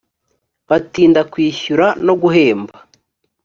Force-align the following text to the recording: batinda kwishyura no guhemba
batinda 0.69 1.21
kwishyura 1.31 1.87
no 2.05 2.13
guhemba 2.21 2.75